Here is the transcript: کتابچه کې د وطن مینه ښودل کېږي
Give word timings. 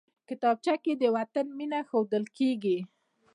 کتابچه 0.29 0.73
کې 0.83 0.93
د 0.97 1.03
وطن 1.17 1.45
مینه 1.57 1.79
ښودل 1.87 2.23
کېږي 2.37 2.77